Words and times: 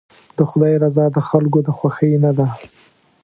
د 0.37 0.39
خدای 0.49 0.73
رضا 0.83 1.05
د 1.15 1.17
خلکو 1.29 1.59
د 1.67 1.69
خوښۍ 1.77 2.13
نه 2.23 2.31
ده. 2.37 2.47